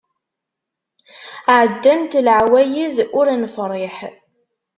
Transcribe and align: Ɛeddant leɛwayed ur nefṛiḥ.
Ɛeddant 1.57 2.11
leɛwayed 2.25 2.97
ur 3.19 3.27
nefṛiḥ. 3.35 3.97